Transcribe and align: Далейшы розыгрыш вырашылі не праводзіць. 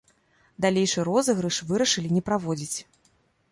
Далейшы 0.65 1.03
розыгрыш 1.09 1.61
вырашылі 1.73 2.09
не 2.17 2.25
праводзіць. 2.33 2.77